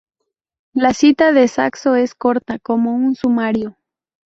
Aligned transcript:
La 0.73 0.95
cita 0.95 1.31
de 1.31 1.47
Saxo 1.47 1.93
es 1.95 2.15
corta, 2.15 2.57
como 2.57 2.91
un 2.95 3.13
sumario. 3.13 3.77